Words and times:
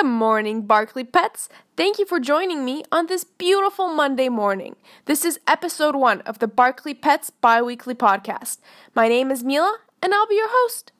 Good 0.00 0.06
morning, 0.06 0.62
Barkley 0.62 1.04
Pets. 1.04 1.50
Thank 1.76 1.98
you 1.98 2.06
for 2.06 2.18
joining 2.18 2.64
me 2.64 2.84
on 2.90 3.06
this 3.06 3.22
beautiful 3.22 3.88
Monday 3.88 4.30
morning. 4.30 4.76
This 5.04 5.26
is 5.26 5.38
episode 5.46 5.94
one 5.94 6.22
of 6.22 6.38
the 6.38 6.48
Barkley 6.48 6.94
Pets 6.94 7.28
bi 7.28 7.60
weekly 7.60 7.94
podcast. 7.94 8.60
My 8.94 9.08
name 9.08 9.30
is 9.30 9.44
Mila, 9.44 9.76
and 10.02 10.14
I'll 10.14 10.26
be 10.26 10.36
your 10.36 10.48
host. 10.48 10.92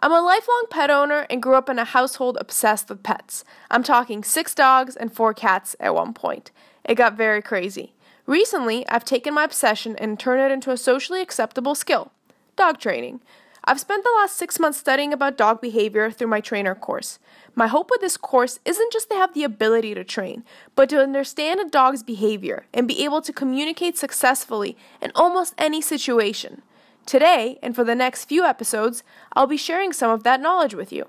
I'm 0.00 0.10
a 0.10 0.22
lifelong 0.22 0.64
pet 0.70 0.88
owner 0.88 1.26
and 1.28 1.42
grew 1.42 1.54
up 1.54 1.68
in 1.68 1.78
a 1.78 1.84
household 1.84 2.38
obsessed 2.40 2.88
with 2.88 3.02
pets. 3.02 3.44
I'm 3.70 3.82
talking 3.82 4.24
six 4.24 4.54
dogs 4.54 4.96
and 4.96 5.12
four 5.12 5.34
cats 5.34 5.76
at 5.78 5.94
one 5.94 6.14
point. 6.14 6.50
It 6.82 6.94
got 6.94 7.12
very 7.12 7.42
crazy. 7.42 7.92
Recently, 8.24 8.88
I've 8.88 9.04
taken 9.04 9.34
my 9.34 9.44
obsession 9.44 9.96
and 9.96 10.18
turned 10.18 10.40
it 10.40 10.50
into 10.50 10.70
a 10.70 10.78
socially 10.78 11.20
acceptable 11.20 11.74
skill 11.74 12.10
dog 12.56 12.78
training. 12.78 13.20
I've 13.68 13.80
spent 13.80 14.04
the 14.04 14.14
last 14.16 14.36
six 14.36 14.60
months 14.60 14.78
studying 14.78 15.12
about 15.12 15.36
dog 15.36 15.60
behavior 15.60 16.08
through 16.12 16.28
my 16.28 16.40
trainer 16.40 16.76
course. 16.76 17.18
My 17.56 17.66
hope 17.66 17.90
with 17.90 18.00
this 18.00 18.16
course 18.16 18.60
isn't 18.64 18.92
just 18.92 19.10
to 19.10 19.16
have 19.16 19.34
the 19.34 19.42
ability 19.42 19.92
to 19.94 20.04
train, 20.04 20.44
but 20.76 20.88
to 20.90 21.02
understand 21.02 21.58
a 21.58 21.68
dog's 21.68 22.04
behavior 22.04 22.66
and 22.72 22.86
be 22.86 23.02
able 23.02 23.20
to 23.22 23.32
communicate 23.32 23.98
successfully 23.98 24.76
in 25.02 25.10
almost 25.16 25.52
any 25.58 25.80
situation. 25.80 26.62
Today, 27.06 27.58
and 27.60 27.74
for 27.74 27.82
the 27.82 27.96
next 27.96 28.26
few 28.26 28.44
episodes, 28.44 29.02
I'll 29.32 29.48
be 29.48 29.56
sharing 29.56 29.92
some 29.92 30.12
of 30.12 30.22
that 30.22 30.40
knowledge 30.40 30.74
with 30.74 30.92
you. 30.92 31.08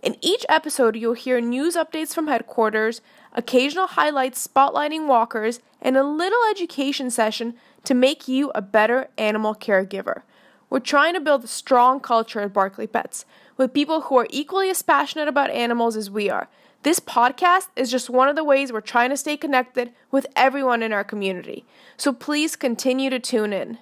In 0.00 0.16
each 0.20 0.46
episode, 0.48 0.94
you'll 0.94 1.14
hear 1.14 1.40
news 1.40 1.74
updates 1.74 2.14
from 2.14 2.28
headquarters, 2.28 3.00
occasional 3.32 3.88
highlights 3.88 4.46
spotlighting 4.46 5.08
walkers, 5.08 5.58
and 5.82 5.96
a 5.96 6.04
little 6.04 6.38
education 6.50 7.10
session 7.10 7.54
to 7.82 7.94
make 7.94 8.28
you 8.28 8.52
a 8.54 8.62
better 8.62 9.08
animal 9.18 9.56
caregiver. 9.56 10.22
We're 10.68 10.80
trying 10.80 11.14
to 11.14 11.20
build 11.20 11.44
a 11.44 11.48
strong 11.48 12.00
culture 12.00 12.40
at 12.40 12.52
Barkley 12.52 12.86
Pets 12.86 13.24
with 13.56 13.72
people 13.72 14.02
who 14.02 14.16
are 14.16 14.26
equally 14.30 14.68
as 14.68 14.82
passionate 14.82 15.28
about 15.28 15.50
animals 15.50 15.96
as 15.96 16.10
we 16.10 16.28
are. 16.28 16.48
This 16.82 16.98
podcast 16.98 17.68
is 17.76 17.90
just 17.90 18.10
one 18.10 18.28
of 18.28 18.36
the 18.36 18.44
ways 18.44 18.72
we're 18.72 18.80
trying 18.80 19.10
to 19.10 19.16
stay 19.16 19.36
connected 19.36 19.92
with 20.10 20.26
everyone 20.34 20.82
in 20.82 20.92
our 20.92 21.04
community. 21.04 21.64
So 21.96 22.12
please 22.12 22.56
continue 22.56 23.10
to 23.10 23.18
tune 23.20 23.52
in. 23.52 23.78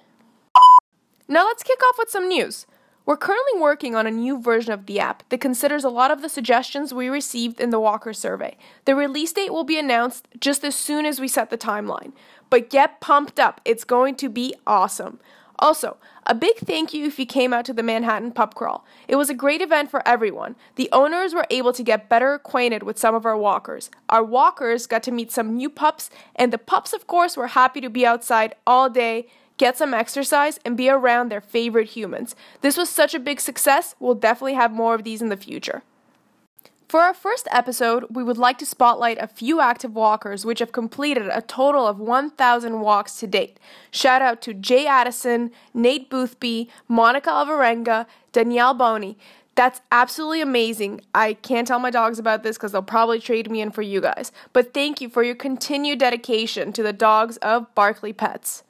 Now 1.27 1.45
let's 1.45 1.63
kick 1.63 1.81
off 1.83 1.95
with 1.97 2.09
some 2.09 2.27
news. 2.27 2.67
We're 3.05 3.17
currently 3.17 3.59
working 3.59 3.95
on 3.95 4.07
a 4.07 4.11
new 4.11 4.39
version 4.39 4.73
of 4.73 4.87
the 4.87 4.99
app 4.99 5.27
that 5.29 5.41
considers 5.41 5.83
a 5.83 5.89
lot 5.89 6.09
of 6.09 6.23
the 6.23 6.29
suggestions 6.29 6.93
we 6.93 7.07
received 7.07 7.59
in 7.59 7.69
the 7.69 7.79
Walker 7.79 8.13
survey. 8.13 8.57
The 8.85 8.95
release 8.95 9.31
date 9.31 9.53
will 9.53 9.63
be 9.63 9.77
announced 9.77 10.27
just 10.39 10.63
as 10.63 10.75
soon 10.75 11.05
as 11.05 11.19
we 11.19 11.27
set 11.27 11.51
the 11.51 11.57
timeline. 11.57 12.13
But 12.49 12.71
get 12.71 13.01
pumped 13.01 13.39
up, 13.39 13.61
it's 13.65 13.83
going 13.83 14.15
to 14.15 14.29
be 14.29 14.55
awesome. 14.65 15.19
Also, 15.59 15.97
a 16.25 16.35
big 16.35 16.57
thank 16.57 16.93
you 16.93 17.05
if 17.05 17.17
you 17.17 17.25
came 17.25 17.53
out 17.53 17.65
to 17.65 17.73
the 17.73 17.83
Manhattan 17.83 18.31
Pub 18.31 18.55
Crawl. 18.55 18.85
It 19.07 19.15
was 19.15 19.29
a 19.29 19.33
great 19.33 19.61
event 19.61 19.89
for 19.89 20.05
everyone. 20.07 20.55
The 20.75 20.89
owners 20.91 21.33
were 21.33 21.47
able 21.49 21.71
to 21.73 21.83
get 21.83 22.09
better 22.09 22.33
acquainted 22.33 22.83
with 22.83 22.99
some 22.99 23.15
of 23.15 23.25
our 23.25 23.37
walkers. 23.37 23.89
Our 24.09 24.23
walkers 24.23 24.87
got 24.87 25.03
to 25.03 25.11
meet 25.11 25.31
some 25.31 25.55
new 25.55 25.69
pups, 25.69 26.09
and 26.35 26.51
the 26.51 26.57
pups, 26.57 26.93
of 26.93 27.07
course, 27.07 27.37
were 27.37 27.47
happy 27.47 27.79
to 27.81 27.89
be 27.89 28.05
outside 28.05 28.55
all 28.67 28.89
day, 28.89 29.27
get 29.57 29.77
some 29.77 29.93
exercise, 29.93 30.59
and 30.65 30.75
be 30.75 30.89
around 30.89 31.29
their 31.29 31.41
favorite 31.41 31.89
humans. 31.89 32.35
This 32.61 32.75
was 32.75 32.89
such 32.89 33.13
a 33.13 33.19
big 33.19 33.39
success, 33.39 33.95
we'll 33.99 34.15
definitely 34.15 34.55
have 34.55 34.71
more 34.71 34.95
of 34.95 35.03
these 35.03 35.21
in 35.21 35.29
the 35.29 35.37
future. 35.37 35.83
For 36.95 37.01
our 37.01 37.13
first 37.13 37.49
episode, 37.51 38.05
we 38.09 38.23
would 38.23 38.37
like 38.37 38.57
to 38.59 38.65
spotlight 38.65 39.17
a 39.19 39.27
few 39.27 39.59
active 39.59 39.95
walkers 39.95 40.45
which 40.45 40.59
have 40.59 40.71
completed 40.71 41.27
a 41.27 41.41
total 41.41 41.85
of 41.85 41.99
1,000 41.99 42.79
walks 42.79 43.19
to 43.19 43.27
date. 43.27 43.59
Shout 43.91 44.21
out 44.21 44.41
to 44.43 44.53
Jay 44.53 44.87
Addison, 44.87 45.51
Nate 45.73 46.09
Boothby, 46.09 46.69
Monica 46.87 47.31
Alvarenga, 47.31 48.05
Danielle 48.31 48.73
Boney. 48.73 49.17
That's 49.55 49.81
absolutely 49.91 50.39
amazing. 50.39 51.01
I 51.13 51.33
can't 51.33 51.67
tell 51.67 51.79
my 51.79 51.91
dogs 51.91 52.17
about 52.17 52.43
this 52.43 52.55
because 52.55 52.71
they'll 52.71 52.81
probably 52.81 53.19
trade 53.19 53.51
me 53.51 53.59
in 53.59 53.71
for 53.71 53.81
you 53.81 53.99
guys. 53.99 54.31
But 54.53 54.73
thank 54.73 55.01
you 55.01 55.09
for 55.09 55.21
your 55.21 55.35
continued 55.35 55.99
dedication 55.99 56.71
to 56.71 56.81
the 56.81 56.93
dogs 56.93 57.35
of 57.41 57.75
Barkley 57.75 58.13
Pets. 58.13 58.63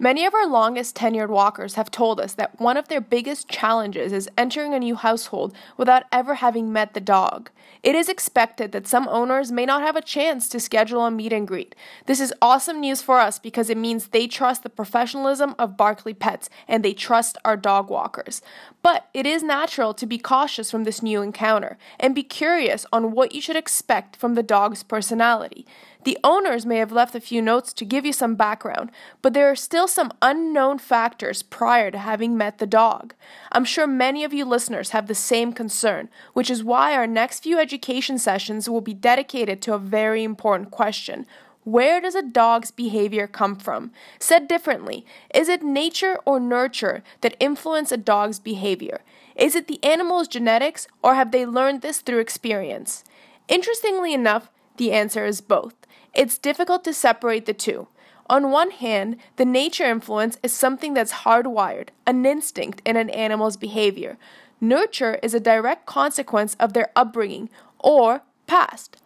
Many 0.00 0.24
of 0.24 0.32
our 0.32 0.46
longest 0.46 0.94
tenured 0.94 1.28
walkers 1.28 1.74
have 1.74 1.90
told 1.90 2.20
us 2.20 2.34
that 2.34 2.60
one 2.60 2.76
of 2.76 2.86
their 2.86 3.00
biggest 3.00 3.48
challenges 3.48 4.12
is 4.12 4.30
entering 4.38 4.72
a 4.72 4.78
new 4.78 4.94
household 4.94 5.52
without 5.76 6.04
ever 6.12 6.34
having 6.34 6.72
met 6.72 6.94
the 6.94 7.00
dog. 7.00 7.50
It 7.82 7.96
is 7.96 8.08
expected 8.08 8.70
that 8.70 8.86
some 8.86 9.08
owners 9.08 9.50
may 9.50 9.66
not 9.66 9.82
have 9.82 9.96
a 9.96 10.00
chance 10.00 10.48
to 10.50 10.60
schedule 10.60 11.04
a 11.04 11.10
meet 11.10 11.32
and 11.32 11.48
greet. 11.48 11.74
This 12.06 12.20
is 12.20 12.32
awesome 12.40 12.78
news 12.78 13.02
for 13.02 13.18
us 13.18 13.40
because 13.40 13.68
it 13.70 13.76
means 13.76 14.08
they 14.08 14.28
trust 14.28 14.62
the 14.62 14.70
professionalism 14.70 15.56
of 15.58 15.76
Barkley 15.76 16.14
Pets 16.14 16.48
and 16.68 16.84
they 16.84 16.94
trust 16.94 17.36
our 17.44 17.56
dog 17.56 17.90
walkers. 17.90 18.40
But 18.82 19.08
it 19.12 19.26
is 19.26 19.42
natural 19.42 19.94
to 19.94 20.06
be 20.06 20.18
cautious 20.18 20.70
from 20.70 20.84
this 20.84 21.02
new 21.02 21.22
encounter 21.22 21.76
and 21.98 22.14
be 22.14 22.22
curious 22.22 22.86
on 22.92 23.10
what 23.10 23.34
you 23.34 23.40
should 23.40 23.56
expect 23.56 24.14
from 24.14 24.36
the 24.36 24.44
dog's 24.44 24.84
personality. 24.84 25.66
The 26.04 26.18
owners 26.22 26.64
may 26.64 26.78
have 26.78 26.92
left 26.92 27.14
a 27.14 27.20
few 27.20 27.42
notes 27.42 27.72
to 27.74 27.84
give 27.84 28.06
you 28.06 28.12
some 28.12 28.36
background, 28.36 28.90
but 29.20 29.34
there 29.34 29.50
are 29.50 29.56
still 29.56 29.88
some 29.88 30.12
unknown 30.22 30.78
factors 30.78 31.42
prior 31.42 31.90
to 31.90 31.98
having 31.98 32.36
met 32.36 32.58
the 32.58 32.66
dog. 32.66 33.14
I'm 33.50 33.64
sure 33.64 33.86
many 33.86 34.22
of 34.22 34.32
you 34.32 34.44
listeners 34.44 34.90
have 34.90 35.06
the 35.06 35.14
same 35.14 35.52
concern, 35.52 36.08
which 36.34 36.50
is 36.50 36.62
why 36.62 36.94
our 36.94 37.06
next 37.06 37.42
few 37.42 37.58
education 37.58 38.18
sessions 38.18 38.68
will 38.68 38.80
be 38.80 38.94
dedicated 38.94 39.60
to 39.62 39.74
a 39.74 39.78
very 39.78 40.22
important 40.22 40.70
question. 40.70 41.26
Where 41.64 42.00
does 42.00 42.14
a 42.14 42.22
dog's 42.22 42.70
behavior 42.70 43.26
come 43.26 43.56
from? 43.56 43.90
Said 44.18 44.48
differently, 44.48 45.04
is 45.34 45.48
it 45.48 45.62
nature 45.62 46.18
or 46.24 46.40
nurture 46.40 47.02
that 47.20 47.36
influence 47.40 47.92
a 47.92 47.98
dog's 47.98 48.38
behavior? 48.38 49.00
Is 49.36 49.54
it 49.54 49.66
the 49.66 49.82
animal's 49.84 50.28
genetics 50.28 50.88
or 51.02 51.14
have 51.14 51.30
they 51.30 51.44
learned 51.44 51.82
this 51.82 52.00
through 52.00 52.20
experience? 52.20 53.04
Interestingly 53.48 54.14
enough, 54.14 54.48
the 54.78 54.92
answer 54.92 55.26
is 55.26 55.40
both. 55.40 55.74
It's 56.14 56.38
difficult 56.38 56.84
to 56.84 56.94
separate 56.94 57.46
the 57.46 57.54
two. 57.54 57.88
On 58.30 58.50
one 58.50 58.70
hand, 58.70 59.16
the 59.36 59.44
nature 59.44 59.84
influence 59.84 60.38
is 60.42 60.52
something 60.52 60.94
that's 60.94 61.24
hardwired, 61.24 61.88
an 62.06 62.26
instinct 62.26 62.82
in 62.84 62.96
an 62.96 63.08
animal's 63.10 63.56
behavior. 63.56 64.18
Nurture 64.60 65.18
is 65.22 65.34
a 65.34 65.40
direct 65.40 65.86
consequence 65.86 66.56
of 66.60 66.72
their 66.72 66.90
upbringing 66.94 67.48
or 67.78 68.22
past. 68.46 68.96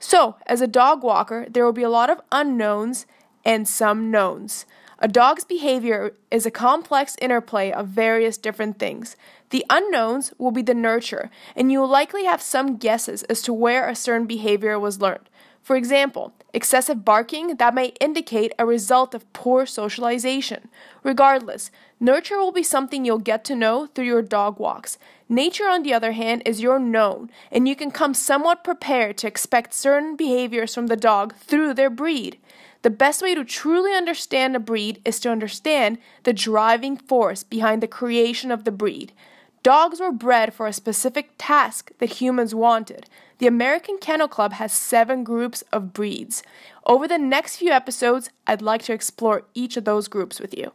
So, 0.00 0.36
as 0.46 0.60
a 0.60 0.66
dog 0.66 1.04
walker, 1.04 1.46
there 1.48 1.64
will 1.64 1.72
be 1.72 1.84
a 1.84 1.90
lot 1.90 2.10
of 2.10 2.20
unknowns 2.32 3.06
and 3.44 3.68
some 3.68 4.10
knowns. 4.10 4.66
A 4.98 5.08
dog's 5.08 5.44
behavior 5.44 6.14
is 6.30 6.46
a 6.46 6.50
complex 6.50 7.16
interplay 7.20 7.72
of 7.72 7.88
various 7.88 8.36
different 8.36 8.78
things. 8.78 9.16
The 9.50 9.64
unknowns 9.68 10.32
will 10.38 10.52
be 10.52 10.62
the 10.62 10.74
nurture, 10.74 11.28
and 11.54 11.70
you 11.70 11.80
will 11.80 11.88
likely 11.88 12.24
have 12.24 12.40
some 12.40 12.76
guesses 12.76 13.22
as 13.24 13.42
to 13.42 13.52
where 13.52 13.88
a 13.88 13.96
certain 13.96 14.26
behavior 14.26 14.78
was 14.78 15.00
learned. 15.00 15.28
For 15.62 15.76
example, 15.76 16.32
excessive 16.52 17.04
barking 17.04 17.56
that 17.56 17.74
may 17.74 17.94
indicate 18.00 18.52
a 18.58 18.66
result 18.66 19.14
of 19.14 19.32
poor 19.32 19.64
socialization. 19.64 20.68
Regardless, 21.04 21.70
nurture 22.00 22.38
will 22.38 22.50
be 22.50 22.64
something 22.64 23.04
you'll 23.04 23.18
get 23.18 23.44
to 23.44 23.54
know 23.54 23.86
through 23.86 24.06
your 24.06 24.22
dog 24.22 24.58
walks. 24.58 24.98
Nature, 25.28 25.68
on 25.68 25.84
the 25.84 25.94
other 25.94 26.12
hand, 26.12 26.42
is 26.44 26.60
your 26.60 26.80
known, 26.80 27.30
and 27.50 27.68
you 27.68 27.76
can 27.76 27.92
come 27.92 28.12
somewhat 28.12 28.64
prepared 28.64 29.16
to 29.18 29.28
expect 29.28 29.72
certain 29.72 30.16
behaviors 30.16 30.74
from 30.74 30.88
the 30.88 30.96
dog 30.96 31.34
through 31.36 31.74
their 31.74 31.90
breed. 31.90 32.38
The 32.82 32.90
best 32.90 33.22
way 33.22 33.34
to 33.36 33.44
truly 33.44 33.94
understand 33.94 34.56
a 34.56 34.58
breed 34.58 35.00
is 35.04 35.20
to 35.20 35.30
understand 35.30 35.98
the 36.24 36.32
driving 36.32 36.96
force 36.96 37.44
behind 37.44 37.80
the 37.80 37.86
creation 37.86 38.50
of 38.50 38.64
the 38.64 38.72
breed. 38.72 39.12
Dogs 39.62 40.00
were 40.00 40.10
bred 40.10 40.52
for 40.52 40.66
a 40.66 40.72
specific 40.72 41.30
task 41.38 41.92
that 41.98 42.20
humans 42.20 42.52
wanted. 42.52 43.08
The 43.38 43.46
American 43.46 43.96
Kennel 43.98 44.26
Club 44.26 44.54
has 44.54 44.72
seven 44.72 45.22
groups 45.22 45.62
of 45.72 45.92
breeds. 45.92 46.42
Over 46.84 47.06
the 47.06 47.18
next 47.18 47.58
few 47.58 47.70
episodes, 47.70 48.28
I'd 48.44 48.60
like 48.60 48.82
to 48.82 48.92
explore 48.92 49.44
each 49.54 49.76
of 49.76 49.84
those 49.84 50.08
groups 50.08 50.40
with 50.40 50.52
you. 50.58 50.72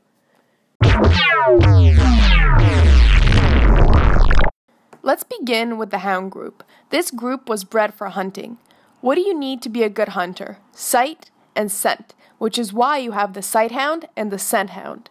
Let's 5.03 5.23
begin 5.23 5.77
with 5.77 5.89
the 5.89 5.99
hound 5.99 6.31
group. 6.31 6.63
This 6.89 7.11
group 7.11 7.49
was 7.49 7.65
bred 7.65 7.93
for 7.93 8.07
hunting. 8.07 8.57
What 9.01 9.15
do 9.15 9.21
you 9.21 9.37
need 9.37 9.61
to 9.63 9.69
be 9.69 9.83
a 9.83 9.89
good 9.89 10.09
hunter? 10.09 10.59
Sight 10.71 11.29
and 11.57 11.69
scent, 11.69 12.13
which 12.37 12.57
is 12.57 12.71
why 12.71 12.99
you 12.99 13.11
have 13.11 13.33
the 13.33 13.41
sight 13.41 13.73
hound 13.73 14.07
and 14.15 14.31
the 14.31 14.39
scent 14.39 14.69
hound. 14.69 15.09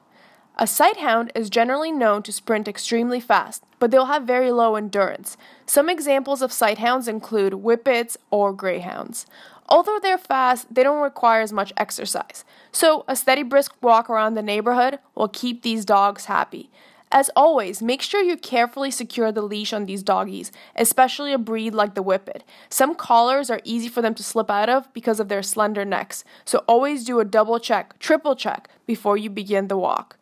A 0.58 0.66
sight 0.66 0.96
hound 0.96 1.30
is 1.34 1.50
generally 1.50 1.92
known 1.92 2.22
to 2.22 2.32
sprint 2.32 2.66
extremely 2.66 3.20
fast, 3.20 3.62
but 3.78 3.90
they'll 3.90 4.06
have 4.06 4.22
very 4.22 4.50
low 4.50 4.74
endurance. 4.74 5.36
Some 5.66 5.90
examples 5.90 6.40
of 6.40 6.50
sight 6.50 6.78
hounds 6.78 7.08
include 7.08 7.52
whippets 7.52 8.16
or 8.30 8.54
greyhounds. 8.54 9.26
Although 9.68 9.98
they're 10.00 10.16
fast, 10.16 10.74
they 10.74 10.82
don't 10.82 11.02
require 11.02 11.42
as 11.42 11.52
much 11.52 11.74
exercise. 11.76 12.46
So, 12.72 13.04
a 13.06 13.16
steady 13.16 13.42
brisk 13.42 13.74
walk 13.82 14.08
around 14.08 14.32
the 14.32 14.42
neighborhood 14.42 14.98
will 15.14 15.28
keep 15.28 15.60
these 15.60 15.84
dogs 15.84 16.24
happy. 16.24 16.70
As 17.12 17.30
always, 17.36 17.82
make 17.82 18.00
sure 18.00 18.22
you 18.22 18.38
carefully 18.38 18.90
secure 18.90 19.30
the 19.30 19.42
leash 19.42 19.74
on 19.74 19.84
these 19.84 20.02
doggies, 20.02 20.52
especially 20.74 21.34
a 21.34 21.38
breed 21.38 21.74
like 21.74 21.94
the 21.94 22.02
Whippet. 22.02 22.44
Some 22.70 22.94
collars 22.94 23.50
are 23.50 23.60
easy 23.62 23.88
for 23.88 24.00
them 24.00 24.14
to 24.14 24.22
slip 24.22 24.50
out 24.50 24.70
of 24.70 24.90
because 24.94 25.20
of 25.20 25.28
their 25.28 25.42
slender 25.42 25.84
necks, 25.84 26.24
so 26.46 26.64
always 26.66 27.04
do 27.04 27.20
a 27.20 27.26
double 27.26 27.60
check, 27.60 27.98
triple 27.98 28.34
check 28.34 28.70
before 28.86 29.18
you 29.18 29.28
begin 29.28 29.68
the 29.68 29.76
walk. 29.76 30.16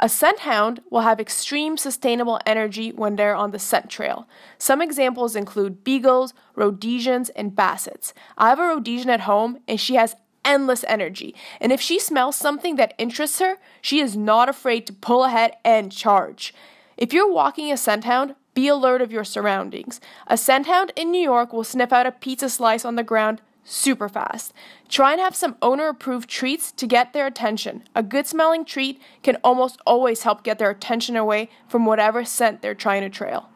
A 0.00 0.08
scent 0.08 0.40
hound 0.40 0.80
will 0.90 1.00
have 1.00 1.18
extreme 1.18 1.76
sustainable 1.76 2.38
energy 2.46 2.92
when 2.92 3.16
they're 3.16 3.34
on 3.34 3.50
the 3.50 3.58
scent 3.58 3.90
trail. 3.90 4.28
Some 4.56 4.80
examples 4.80 5.34
include 5.34 5.82
beagles, 5.82 6.34
Rhodesians, 6.54 7.30
and 7.30 7.56
bassets. 7.56 8.12
I 8.36 8.50
have 8.50 8.60
a 8.60 8.68
Rhodesian 8.68 9.10
at 9.10 9.22
home, 9.22 9.58
and 9.66 9.80
she 9.80 9.96
has 9.96 10.14
endless 10.44 10.84
energy. 10.86 11.34
And 11.60 11.72
if 11.72 11.80
she 11.80 11.98
smells 11.98 12.36
something 12.36 12.76
that 12.76 12.94
interests 12.96 13.40
her, 13.40 13.56
she 13.82 13.98
is 13.98 14.16
not 14.16 14.48
afraid 14.48 14.86
to 14.86 14.92
pull 14.92 15.24
ahead 15.24 15.56
and 15.64 15.90
charge. 15.90 16.54
If 16.96 17.12
you're 17.12 17.30
walking 17.30 17.72
a 17.72 17.76
scent 17.76 18.04
hound, 18.04 18.36
be 18.54 18.68
alert 18.68 19.02
of 19.02 19.12
your 19.12 19.24
surroundings. 19.24 20.00
A 20.26 20.36
scent 20.36 20.66
hound 20.66 20.92
in 20.96 21.10
New 21.10 21.20
York 21.20 21.52
will 21.52 21.64
sniff 21.64 21.92
out 21.92 22.06
a 22.06 22.12
pizza 22.12 22.48
slice 22.48 22.84
on 22.84 22.96
the 22.96 23.04
ground 23.04 23.40
super 23.68 24.08
fast. 24.08 24.52
Try 24.88 25.12
and 25.12 25.20
have 25.20 25.36
some 25.36 25.56
owner 25.60 25.88
approved 25.88 26.28
treats 26.28 26.72
to 26.72 26.86
get 26.86 27.12
their 27.12 27.26
attention. 27.26 27.84
A 27.94 28.02
good 28.02 28.26
smelling 28.26 28.64
treat 28.64 29.00
can 29.22 29.36
almost 29.44 29.78
always 29.86 30.22
help 30.22 30.42
get 30.42 30.58
their 30.58 30.70
attention 30.70 31.16
away 31.16 31.50
from 31.68 31.84
whatever 31.84 32.24
scent 32.24 32.62
they're 32.62 32.74
trying 32.74 33.02
to 33.02 33.10
trail. 33.10 33.48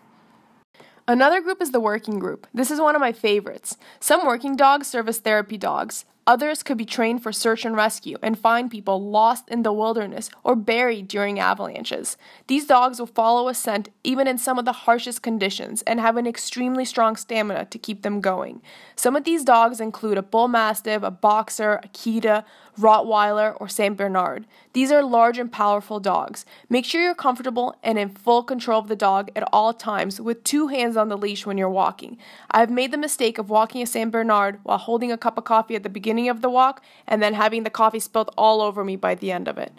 Another 1.09 1.41
group 1.41 1.61
is 1.61 1.73
the 1.73 1.81
working 1.81 2.19
group. 2.19 2.47
This 2.55 2.71
is 2.71 2.81
one 2.81 2.95
of 2.95 3.01
my 3.01 3.13
favorites. 3.13 3.77
Some 3.99 4.25
working 4.25 4.55
dogs 4.55 4.87
serve 4.87 5.09
as 5.09 5.19
therapy 5.19 5.59
dogs. 5.59 6.05
Others 6.25 6.63
could 6.63 6.79
be 6.79 6.85
trained 6.85 7.21
for 7.21 7.33
search 7.33 7.65
and 7.65 7.75
rescue 7.75 8.17
and 8.23 8.39
find 8.39 8.71
people 8.71 9.11
lost 9.11 9.49
in 9.49 9.65
the 9.65 9.73
wilderness 9.73 10.31
or 10.45 10.55
buried 10.55 11.09
during 11.09 11.41
avalanches. 11.41 12.17
These 12.47 12.67
dogs 12.67 13.01
will 13.01 13.07
follow 13.07 13.49
a 13.49 13.55
scent 13.55 13.89
even 14.05 14.29
in 14.29 14.39
some 14.39 14.57
of 14.57 14.65
the 14.65 14.73
harshest 14.73 15.23
conditions 15.23 15.83
and 15.83 15.99
have 15.99 16.17
an 16.17 16.29
extremely 16.29 16.85
strong 16.85 17.17
stamina 17.17 17.65
to 17.65 17.79
keep 17.79 18.03
them 18.03 18.21
going. 18.21 18.63
Some 18.95 19.17
of 19.17 19.25
these 19.25 19.43
dogs 19.43 19.81
include 19.81 20.17
a 20.17 20.23
bull 20.23 20.47
mastiff, 20.47 21.03
a 21.03 21.11
boxer, 21.11 21.81
a 21.83 21.89
Akita, 21.89 22.45
Rottweiler, 22.79 23.55
or 23.61 23.69
St. 23.69 23.97
Bernard. 23.97 24.47
These 24.73 24.91
are 24.91 25.03
large 25.03 25.39
and 25.39 25.53
powerful 25.53 26.01
dogs. 26.01 26.47
Make 26.71 26.87
sure 26.87 27.03
you're 27.03 27.15
comfortable 27.15 27.77
and 27.83 27.99
in 27.99 28.09
full 28.09 28.43
control 28.43 28.79
of 28.79 28.89
the 28.89 28.97
dog 28.97 29.31
at 29.37 29.47
all 29.53 29.75
times 29.75 30.21
with 30.21 30.43
two 30.45 30.69
hands 30.69 30.97
on 30.97 31.09
the 31.09 31.19
leash 31.19 31.45
when 31.45 31.59
you're 31.59 31.69
walking. 31.69 32.17
I 32.51 32.61
have 32.61 32.71
made 32.71 32.91
the 32.91 32.97
mistake 32.97 33.37
of 33.37 33.51
walking 33.51 33.83
a 33.83 33.87
St. 33.87 34.11
Bernard 34.11 34.61
while 34.63 34.79
holding 34.79 35.13
a 35.13 35.19
cup 35.19 35.37
of 35.37 35.45
coffee 35.45 35.75
at 35.75 35.83
the 35.83 35.91
beginning 35.91 36.12
of 36.29 36.41
the 36.41 36.51
walk 36.51 36.83
and 37.07 37.23
then 37.23 37.35
having 37.35 37.65
the 37.65 37.71
coffee 37.71 38.01
spilled 38.01 38.31
all 38.37 38.61
over 38.61 38.85
me 38.85 38.97
by 38.97 39.15
the 39.15 39.33
end 39.33 39.49
of 39.49 39.59
it. 39.59 39.73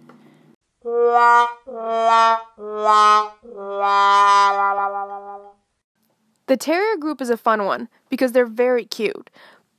The 6.48 6.58
terrier 6.58 6.98
group 6.98 7.22
is 7.22 7.30
a 7.30 7.38
fun 7.38 7.66
one 7.66 7.90
because 8.10 8.34
they're 8.34 8.46
very 8.46 8.86
cute. 8.86 9.30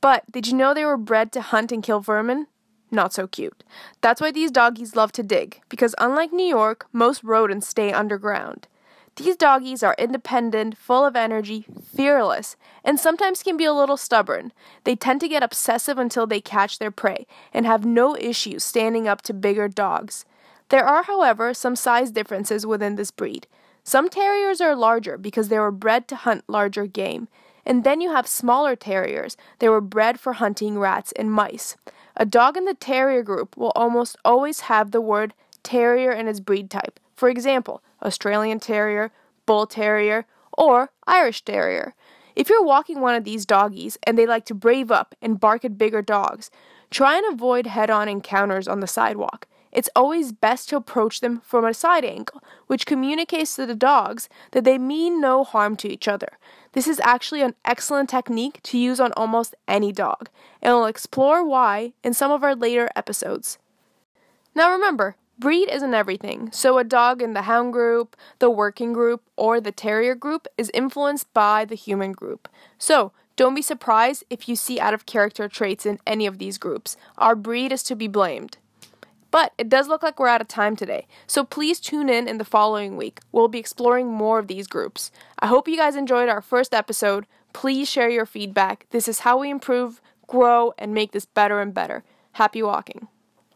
But 0.00 0.30
did 0.30 0.46
you 0.46 0.54
know 0.54 0.74
they 0.74 0.84
were 0.84 0.96
bred 0.96 1.32
to 1.32 1.40
hunt 1.40 1.72
and 1.72 1.82
kill 1.82 2.00
vermin? 2.00 2.46
not 2.94 3.12
so 3.12 3.26
cute. 3.26 3.64
That's 4.00 4.20
why 4.20 4.30
these 4.30 4.50
doggies 4.50 4.96
love 4.96 5.12
to 5.12 5.22
dig, 5.22 5.60
because 5.68 5.94
unlike 5.98 6.32
New 6.32 6.46
York, 6.46 6.86
most 6.92 7.22
rodents 7.24 7.68
stay 7.68 7.92
underground. 7.92 8.68
These 9.16 9.36
doggies 9.36 9.84
are 9.84 9.94
independent, 9.96 10.76
full 10.76 11.04
of 11.04 11.14
energy, 11.14 11.66
fearless, 11.94 12.56
and 12.82 12.98
sometimes 12.98 13.44
can 13.44 13.56
be 13.56 13.64
a 13.64 13.72
little 13.72 13.96
stubborn. 13.96 14.52
They 14.82 14.96
tend 14.96 15.20
to 15.20 15.28
get 15.28 15.42
obsessive 15.42 15.98
until 15.98 16.26
they 16.26 16.40
catch 16.40 16.78
their 16.78 16.90
prey 16.90 17.26
and 17.52 17.64
have 17.64 17.84
no 17.84 18.16
issues 18.16 18.64
standing 18.64 19.06
up 19.06 19.22
to 19.22 19.32
bigger 19.32 19.68
dogs. 19.68 20.24
There 20.70 20.84
are, 20.84 21.04
however, 21.04 21.54
some 21.54 21.76
size 21.76 22.10
differences 22.10 22.66
within 22.66 22.96
this 22.96 23.12
breed. 23.12 23.46
Some 23.84 24.08
terriers 24.08 24.60
are 24.60 24.74
larger 24.74 25.16
because 25.16 25.48
they 25.48 25.58
were 25.60 25.70
bred 25.70 26.08
to 26.08 26.16
hunt 26.16 26.42
larger 26.48 26.86
game, 26.86 27.28
and 27.64 27.84
then 27.84 28.00
you 28.00 28.10
have 28.10 28.26
smaller 28.26 28.74
terriers. 28.74 29.36
They 29.60 29.68
were 29.68 29.80
bred 29.80 30.18
for 30.18 30.34
hunting 30.34 30.78
rats 30.78 31.12
and 31.12 31.30
mice. 31.30 31.76
A 32.16 32.26
dog 32.26 32.56
in 32.56 32.64
the 32.64 32.74
terrier 32.74 33.22
group 33.22 33.56
will 33.56 33.72
almost 33.76 34.16
always 34.24 34.60
have 34.60 34.90
the 34.90 35.00
word 35.00 35.34
terrier 35.64 36.12
and 36.12 36.28
its 36.28 36.40
breed 36.40 36.70
type. 36.70 37.00
For 37.16 37.28
example, 37.28 37.82
Australian 38.02 38.60
Terrier, 38.60 39.10
Bull 39.46 39.66
Terrier, 39.66 40.26
or 40.56 40.90
Irish 41.06 41.44
Terrier. 41.44 41.94
If 42.36 42.48
you're 42.48 42.64
walking 42.64 43.00
one 43.00 43.14
of 43.14 43.24
these 43.24 43.46
doggies 43.46 43.96
and 44.04 44.18
they 44.18 44.26
like 44.26 44.44
to 44.46 44.54
brave 44.54 44.90
up 44.90 45.14
and 45.22 45.40
bark 45.40 45.64
at 45.64 45.78
bigger 45.78 46.02
dogs, 46.02 46.50
try 46.90 47.16
and 47.16 47.32
avoid 47.32 47.66
head 47.66 47.90
on 47.90 48.08
encounters 48.08 48.68
on 48.68 48.80
the 48.80 48.86
sidewalk. 48.86 49.46
It's 49.74 49.90
always 49.96 50.30
best 50.30 50.68
to 50.68 50.76
approach 50.76 51.20
them 51.20 51.40
from 51.40 51.64
a 51.64 51.74
side 51.74 52.04
angle, 52.04 52.42
which 52.68 52.86
communicates 52.86 53.56
to 53.56 53.66
the 53.66 53.74
dogs 53.74 54.28
that 54.52 54.62
they 54.62 54.78
mean 54.78 55.20
no 55.20 55.42
harm 55.42 55.74
to 55.76 55.88
each 55.88 56.06
other. 56.06 56.38
This 56.72 56.86
is 56.86 57.00
actually 57.00 57.42
an 57.42 57.56
excellent 57.64 58.08
technique 58.08 58.60
to 58.64 58.78
use 58.78 59.00
on 59.00 59.12
almost 59.16 59.56
any 59.66 59.90
dog, 59.90 60.28
and 60.62 60.72
we'll 60.72 60.86
explore 60.86 61.44
why 61.44 61.92
in 62.04 62.14
some 62.14 62.30
of 62.30 62.44
our 62.44 62.54
later 62.54 62.88
episodes. 62.94 63.58
Now 64.54 64.70
remember, 64.70 65.16
breed 65.38 65.68
isn't 65.70 65.94
everything, 65.94 66.50
so 66.52 66.78
a 66.78 66.84
dog 66.84 67.22
in 67.22 67.34
the 67.34 67.42
hound 67.42 67.72
group, 67.72 68.16
the 68.38 68.50
working 68.50 68.92
group, 68.92 69.22
or 69.36 69.60
the 69.60 69.72
terrier 69.72 70.14
group 70.14 70.46
is 70.56 70.70
influenced 70.74 71.32
by 71.34 71.64
the 71.64 71.74
human 71.74 72.12
group. 72.12 72.48
So, 72.78 73.12
don't 73.36 73.54
be 73.54 73.62
surprised 73.62 74.24
if 74.30 74.48
you 74.48 74.54
see 74.54 74.78
out 74.78 74.94
of 74.94 75.06
character 75.06 75.48
traits 75.48 75.84
in 75.84 75.98
any 76.06 76.24
of 76.26 76.38
these 76.38 76.56
groups. 76.56 76.96
Our 77.18 77.34
breed 77.34 77.72
is 77.72 77.82
to 77.84 77.96
be 77.96 78.06
blamed. 78.06 78.58
But 79.32 79.52
it 79.58 79.68
does 79.68 79.88
look 79.88 80.00
like 80.00 80.20
we're 80.20 80.28
out 80.28 80.40
of 80.40 80.46
time 80.46 80.76
today, 80.76 81.08
so 81.26 81.42
please 81.42 81.80
tune 81.80 82.08
in 82.08 82.28
in 82.28 82.38
the 82.38 82.44
following 82.44 82.96
week. 82.96 83.18
We'll 83.32 83.48
be 83.48 83.58
exploring 83.58 84.06
more 84.06 84.38
of 84.38 84.46
these 84.46 84.68
groups. 84.68 85.10
I 85.40 85.48
hope 85.48 85.66
you 85.66 85.76
guys 85.76 85.96
enjoyed 85.96 86.28
our 86.28 86.40
first 86.40 86.72
episode. 86.72 87.26
Please 87.52 87.90
share 87.90 88.08
your 88.08 88.26
feedback. 88.26 88.86
This 88.90 89.08
is 89.08 89.20
how 89.20 89.38
we 89.38 89.50
improve, 89.50 90.00
grow, 90.28 90.72
and 90.78 90.94
make 90.94 91.10
this 91.10 91.24
better 91.24 91.60
and 91.60 91.74
better. 91.74 92.04
Happy 92.34 92.62
walking. 92.62 93.08